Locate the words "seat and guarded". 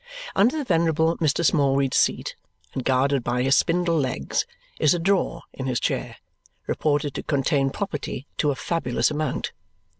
1.95-3.23